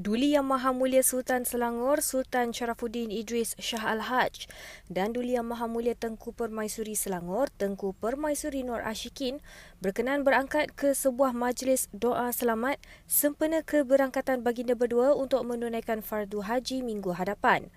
[0.00, 4.48] Duli Yang Maha Mulia Sultan Selangor Sultan Sharafuddin Idris Shah Al-Haj
[4.88, 9.44] dan Duli Yang Maha Mulia Tengku Permaisuri Selangor Tengku Permaisuri Nur Ashikin
[9.84, 16.80] berkenan berangkat ke sebuah majlis doa selamat sempena keberangkatan baginda berdua untuk menunaikan fardu haji
[16.80, 17.68] minggu hadapan.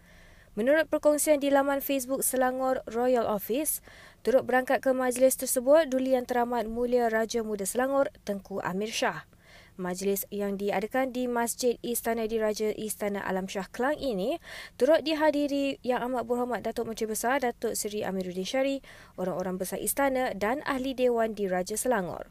[0.56, 3.84] Menurut perkongsian di laman Facebook Selangor Royal Office,
[4.24, 9.28] turut berangkat ke majlis tersebut Duli Yang Teramat Mulia Raja Muda Selangor Tengku Amir Shah.
[9.76, 14.38] Majlis yang diadakan di Masjid Istana Diraja Istana Alam Shah Kelang ini
[14.78, 18.86] turut dihadiri Yang Amat Berhormat Datuk Menteri Besar Datuk Seri Amiruddin Syari,
[19.18, 22.30] orang-orang besar istana dan ahli Dewan Diraja Selangor.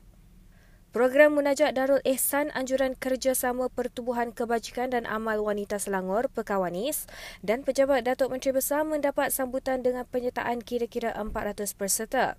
[0.93, 7.09] Program Munajat Darul Ehsan Anjuran Kerjasama Pertubuhan Kebajikan dan Amal Wanita Selangor Pekawanis
[7.41, 12.37] dan Pejabat Datuk Menteri Besar mendapat sambutan dengan penyertaan kira-kira 400 peserta.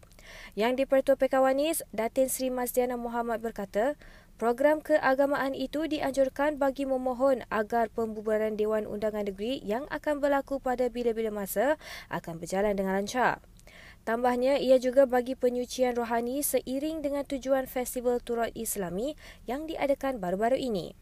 [0.54, 3.98] Yang di Pertua Pekawanis, Datin Sri Mazdiana Muhammad berkata,
[4.34, 10.90] Program keagamaan itu dianjurkan bagi memohon agar pembubaran Dewan Undangan Negeri yang akan berlaku pada
[10.90, 11.77] bila-bila masa
[12.10, 13.46] akan berjalan dengan lancar.
[14.04, 19.16] Tambahnya, ia juga bagi penyucian rohani seiring dengan tujuan Festival Turut Islami
[19.48, 20.98] yang diadakan baru-baru ini.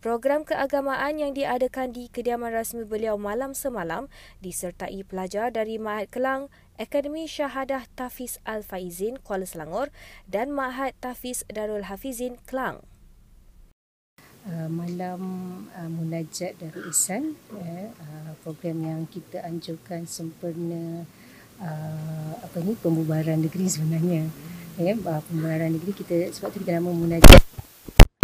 [0.00, 4.08] Program keagamaan yang diadakan di kediaman rasmi beliau malam semalam
[4.40, 6.48] disertai pelajar dari Mahat Kelang,
[6.80, 9.92] Akademi Syahadah Tafiz Al-Faizin Kuala Selangor
[10.24, 12.80] dan Mahat Tafiz Darul Hafizin Kelang.
[14.48, 15.20] Uh, malam
[15.76, 21.04] uh, munajat Darul Ihsan uh, uh, program yang kita anjurkan sempurna
[21.60, 24.32] uh, apa ni pembubaran negeri sebenarnya
[24.80, 27.44] ya uh, pembubaran negeri kita sebab tu kita nama munajat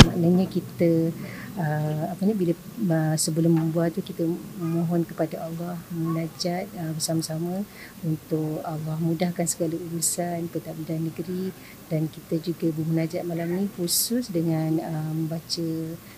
[0.08, 1.12] maknanya kita
[1.56, 2.52] uh, apa ni bila
[2.92, 4.22] uh, sebelum membuat tu kita
[4.60, 7.64] mohon kepada Allah munajat uh, bersama-sama
[8.04, 11.50] untuk Allah mudahkan segala urusan pentadbiran negeri
[11.88, 14.82] dan kita juga bermunajat malam ni khusus dengan
[15.14, 15.68] membaca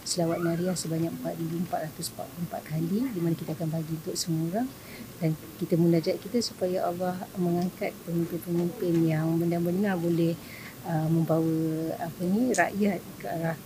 [0.00, 4.68] selawat nariah sebanyak 4444 kali di mana kita akan bagi untuk semua orang
[5.20, 10.32] dan kita munajat kita supaya Allah mengangkat pemimpin-pemimpin yang benar-benar boleh
[10.86, 13.58] Uh, membawa apa ni rakyat ke arah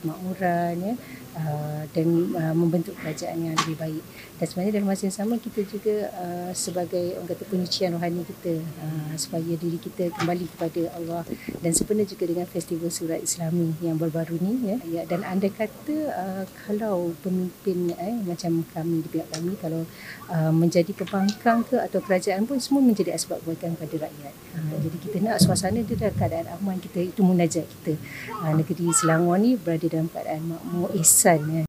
[0.00, 0.94] kemakmuran ya
[1.36, 4.02] uh, dan uh, membentuk kerajaan yang lebih baik.
[4.40, 8.62] Dan sebenarnya dalam masa yang sama kita juga uh, sebagai orang kata penyucian rohani kita
[8.62, 11.22] uh, supaya diri kita kembali kepada Allah
[11.60, 15.96] dan sebenarnya juga dengan festival surat Islami yang baru-baru ni ya, ya dan anda kata
[16.12, 19.84] uh, kalau pemimpin eh, macam kami di pihak kami kalau
[20.32, 24.34] uh, menjadi pembangkang ke atau kerajaan pun semua menjadi asbab kebaikan kepada rakyat.
[24.56, 27.94] Uh, jadi kita nak suasana dia dalam keadaan aman kita itu munajat kita.
[28.40, 31.64] Uh, negeri Selangor ni berada dalam keadaan makmur ihsan ya.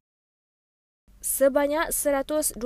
[1.22, 2.56] Sebanyak 123.7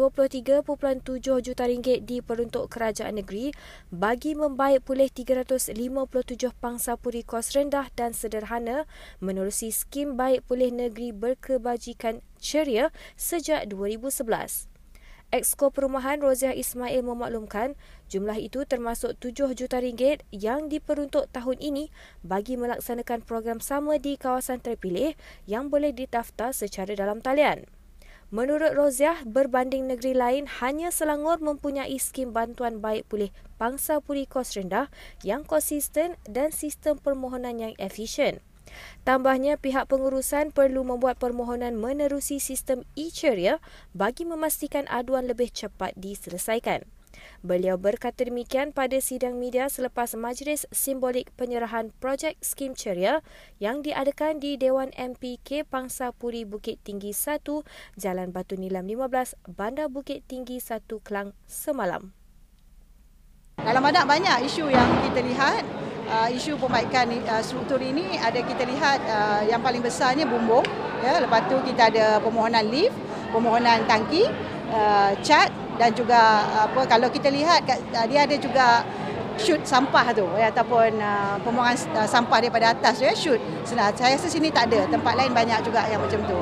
[1.21, 3.53] juta ringgit diperuntuk kerajaan negeri
[3.93, 5.77] bagi membaik pulih 357
[6.57, 8.89] pangsa puri kos rendah dan sederhana
[9.21, 14.76] menerusi skim baik pulih negeri berkebajikan ceria sejak 2011.
[15.35, 17.75] Exko Perumahan Roziah Ismail memaklumkan
[18.07, 21.91] jumlah itu termasuk 7 juta ringgit yang diperuntuk tahun ini
[22.23, 25.19] bagi melaksanakan program sama di kawasan terpilih
[25.51, 27.67] yang boleh ditaftar secara dalam talian.
[28.31, 34.55] Menurut Roziah, berbanding negeri lain, hanya Selangor mempunyai skim bantuan baik pulih pangsa puri kos
[34.55, 34.91] rendah
[35.27, 38.43] yang konsisten dan sistem permohonan yang efisien.
[39.07, 43.63] Tambahnya, pihak pengurusan perlu membuat permohonan menerusi sistem e-ceria
[43.95, 46.85] bagi memastikan aduan lebih cepat diselesaikan.
[47.41, 53.25] Beliau berkata demikian pada sidang media selepas majlis simbolik penyerahan projek skim ceria
[53.63, 57.41] yang diadakan di Dewan MPK Pangsa Puri Bukit Tinggi 1,
[57.97, 62.13] Jalan Batu Nilam 15, Bandar Bukit Tinggi 1 Kelang semalam.
[63.57, 65.65] Dalam banyak banyak isu yang kita lihat
[66.09, 70.65] uh, isu perbaikan uh, struktur ini ada kita lihat uh, yang paling besarnya bumbung
[71.03, 71.23] ya.
[71.23, 72.95] Lepas tu kita ada permohonan lift
[73.31, 74.27] permohonan tangki
[74.71, 78.81] uh, cat dan juga apa kalau kita lihat uh, dia ada juga
[79.37, 83.41] shoot sampah tu ya ataupun uh, pembuangan uh, sampah daripada atas ya shoot.
[83.69, 83.93] Senang.
[83.93, 84.89] Saya rasa sini tak ada.
[84.89, 86.39] Tempat lain banyak juga yang macam tu.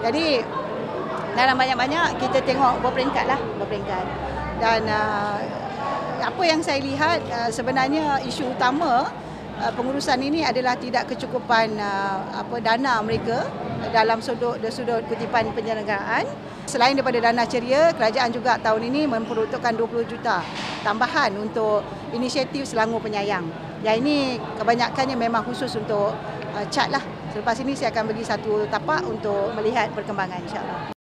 [0.00, 0.40] Jadi
[1.36, 4.04] dalam banyak-banyak kita tengok berperingkat lah berperingkat.
[4.58, 5.38] Dan uh,
[6.22, 9.06] apa yang saya lihat uh, sebenarnya isu utama
[9.62, 13.46] uh, pengurusan ini adalah tidak kecukupan uh, apa dana mereka
[13.94, 16.26] dalam sudut sudut kutipan penyelenggaraan.
[16.68, 20.44] Selain daripada dana ceria kerajaan juga tahun ini memperuntukkan 20 juta
[20.84, 21.80] tambahan untuk
[22.12, 23.48] inisiatif Selangor Penyayang.
[23.80, 24.16] Yang ini
[24.60, 26.12] kebanyakannya memang khusus untuk
[26.52, 27.00] uh, cat lah.
[27.32, 30.97] Selepas ini saya akan bagi satu tapak untuk melihat perkembangan insyaAllah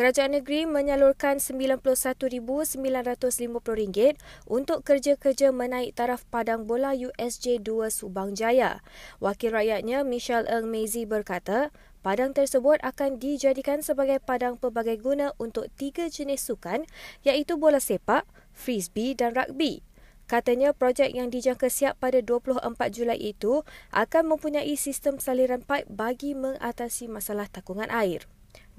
[0.00, 4.16] Kerajaan negeri menyalurkan RM99,950
[4.48, 8.80] untuk kerja-kerja menaik taraf padang bola USJ 2 Subang Jaya.
[9.20, 11.68] Wakil rakyatnya Michelle Eng Mezi berkata,
[12.00, 16.88] Padang tersebut akan dijadikan sebagai padang pelbagai guna untuk tiga jenis sukan
[17.20, 18.24] iaitu bola sepak,
[18.56, 19.84] frisbee dan rugby.
[20.24, 26.32] Katanya projek yang dijangka siap pada 24 Julai itu akan mempunyai sistem saliran paip bagi
[26.32, 28.24] mengatasi masalah takungan air.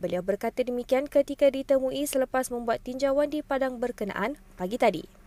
[0.02, 5.22] Beliau berkata demikian ketika ditemui selepas membuat tinjauan di padang berkenaan pagi tadi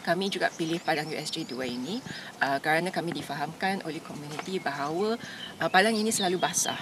[0.00, 2.00] kami juga pilih Padang USJ 2 ini
[2.40, 5.20] uh, kerana kami difahamkan oleh komuniti bahawa
[5.60, 6.80] uh, Padang ini selalu basah.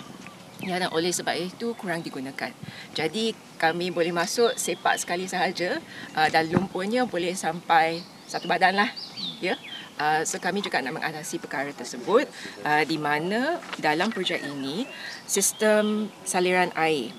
[0.58, 2.50] Ya, dan oleh sebab itu kurang digunakan.
[2.90, 3.31] Jadi
[3.62, 5.78] kami boleh masuk sepak sekali sahaja
[6.19, 8.90] uh, dan lumpurnya boleh sampai satu badan lah.
[9.38, 9.54] Ya.
[9.99, 12.31] Uh, so kami juga nak mengatasi perkara tersebut
[12.62, 14.87] uh, di mana dalam projek ini
[15.27, 17.11] sistem saliran air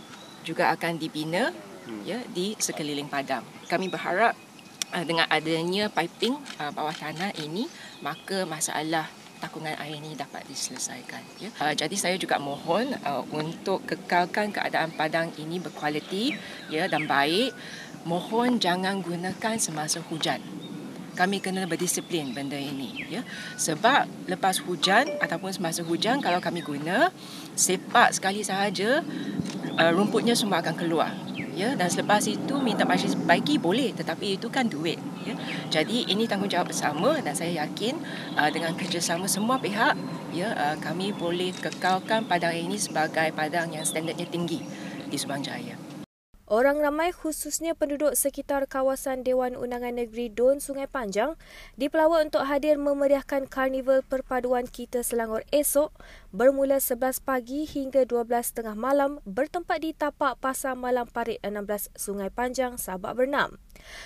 [0.48, 1.52] juga akan dibina
[2.08, 3.44] ya di sekeliling padang.
[3.68, 4.32] Kami berharap
[4.96, 7.68] uh, dengan adanya piping uh, bawah tanah ini
[8.00, 11.50] maka masalah takungan air ini dapat diselesaikan ya.
[11.60, 16.36] Uh, jadi saya juga mohon uh, untuk kekalkan keadaan padang ini berkualiti
[16.68, 17.56] ya dan baik.
[18.08, 20.40] Mohon jangan gunakan semasa hujan.
[21.16, 23.22] Kami kena berdisiplin benda ini ya.
[23.58, 27.12] Sebab lepas hujan ataupun semasa hujan kalau kami guna
[27.54, 29.04] sepak sekali sahaja
[29.78, 31.12] uh, rumputnya semua akan keluar
[31.54, 31.76] ya.
[31.76, 35.36] Dan selepas itu minta majlis baiki boleh tetapi itu kan duit ya.
[35.70, 38.00] Jadi ini tanggungjawab bersama dan saya yakin
[38.40, 39.98] uh, dengan kerjasama semua pihak
[40.30, 44.62] ya uh, kami boleh kekalkan padang ini sebagai padang yang standardnya tinggi
[45.10, 45.89] di Subang Jaya
[46.50, 51.38] Orang ramai khususnya penduduk sekitar kawasan Dewan Undangan Negeri Don Sungai Panjang
[51.78, 55.94] dipelawa untuk hadir memeriahkan Karnival Perpaduan Kita Selangor esok
[56.34, 62.34] bermula 11 pagi hingga 12 tengah malam bertempat di tapak Pasar Malam Parit 16 Sungai
[62.34, 63.62] Panjang, Sabak Bernam.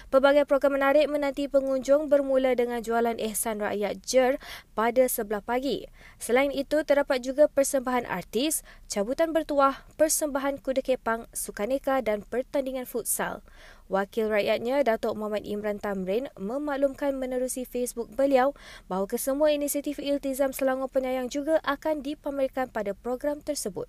[0.09, 4.41] Pelbagai program menarik menanti pengunjung bermula dengan jualan ihsan rakyat JER
[4.73, 5.85] pada sebelah pagi.
[6.17, 13.45] Selain itu, terdapat juga persembahan artis, cabutan bertuah, persembahan kuda kepang, sukaneka dan pertandingan futsal.
[13.91, 20.89] Wakil rakyatnya, Datuk Muhammad Imran Tamrin, memaklumkan menerusi Facebook beliau bahawa kesemua inisiatif Iltizam Selangor
[20.89, 23.85] Penyayang juga akan dipamerkan pada program tersebut.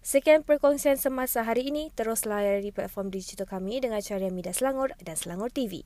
[0.00, 1.92] Sekian perkongsian semasa hari ini.
[1.92, 5.84] Terus layari platform digital kami dengan cara Media Selangor dan Selangor TV.